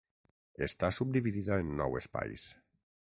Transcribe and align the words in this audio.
Està 0.67 0.89
subdividida 0.99 1.59
en 1.65 1.69
nou 1.83 1.99
espais. 2.03 2.47